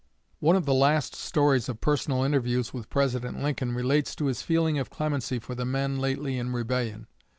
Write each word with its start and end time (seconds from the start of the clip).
One 0.39 0.55
of 0.55 0.65
the 0.65 0.73
last 0.73 1.13
stories 1.13 1.69
of 1.69 1.79
personal 1.79 2.23
interviews 2.23 2.73
with 2.73 2.89
President 2.89 3.39
Lincoln 3.43 3.73
relates 3.73 4.15
to 4.15 4.25
his 4.25 4.41
feeling 4.41 4.79
of 4.79 4.89
clemency 4.89 5.37
for 5.37 5.53
the 5.53 5.63
men 5.63 5.99
lately 5.99 6.39
in 6.39 6.51
rebellion. 6.53 7.05